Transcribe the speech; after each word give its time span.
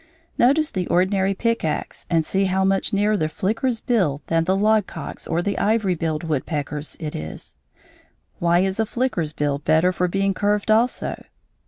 Notice 0.39 0.71
the 0.71 0.87
ordinary 0.87 1.35
pick 1.35 1.63
axe 1.63 2.07
and 2.09 2.25
see 2.25 2.45
how 2.45 2.63
much 2.65 2.91
nearer 2.91 3.15
the 3.15 3.29
flicker's 3.29 3.81
bill 3.81 4.23
than 4.25 4.45
the 4.45 4.55
logcock's 4.57 5.27
or 5.27 5.43
the 5.43 5.59
ivory 5.59 5.93
billed 5.93 6.23
woodpecker's 6.23 6.97
it 6.99 7.13
is. 7.15 7.53
Why 8.39 8.61
is 8.61 8.79
a 8.79 8.87
flicker's 8.87 9.31
bill 9.31 9.59
better 9.59 9.91
for 9.93 10.07
being 10.07 10.33
curved 10.33 10.71
also? 10.71 11.17